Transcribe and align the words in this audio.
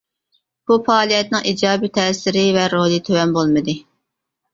بۇ 0.69 0.77
پائالىيەتنىڭ 0.85 1.43
ئىجابىي 1.51 1.91
تەسىرى 1.97 2.43
ۋە 2.57 2.63
رولى 2.77 2.97
تۆۋەن 3.11 3.37
بولمىدى. 3.37 3.77